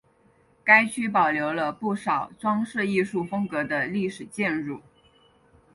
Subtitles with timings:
[0.63, 4.81] 该区保留了不少装饰艺术风格的历史建筑。